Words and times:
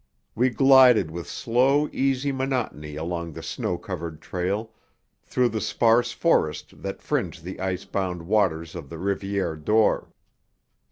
We 0.33 0.49
glided 0.49 1.11
with 1.11 1.27
slow, 1.29 1.87
easy 1.91 2.31
monotony 2.31 2.95
along 2.95 3.33
the 3.33 3.43
snow 3.43 3.77
covered 3.77 4.19
trail, 4.19 4.73
through 5.21 5.49
the 5.49 5.61
sparse 5.61 6.11
forest 6.11 6.81
that 6.81 7.03
fringed 7.03 7.43
the 7.43 7.59
ice 7.59 7.85
bound 7.85 8.23
waters 8.23 8.73
of 8.73 8.89
the 8.89 8.95
Rivière 8.97 9.63
d'Or. 9.63 10.09